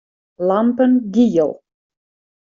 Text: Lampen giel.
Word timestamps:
Lampen 0.47 0.93
giel. 1.13 1.51